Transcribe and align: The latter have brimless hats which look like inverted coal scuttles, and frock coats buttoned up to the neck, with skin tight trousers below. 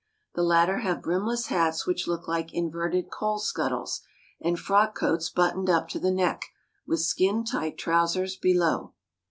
The 0.33 0.41
latter 0.41 0.79
have 0.79 1.03
brimless 1.03 1.49
hats 1.49 1.85
which 1.85 2.07
look 2.07 2.27
like 2.27 2.55
inverted 2.55 3.11
coal 3.11 3.37
scuttles, 3.37 4.01
and 4.41 4.57
frock 4.59 4.95
coats 4.97 5.29
buttoned 5.29 5.69
up 5.69 5.87
to 5.89 5.99
the 5.99 6.09
neck, 6.09 6.45
with 6.87 7.01
skin 7.01 7.43
tight 7.45 7.77
trousers 7.77 8.35
below. 8.35 8.95